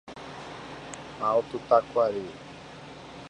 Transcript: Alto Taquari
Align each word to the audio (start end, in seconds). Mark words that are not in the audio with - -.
Alto 1.27 1.59
Taquari 1.67 2.25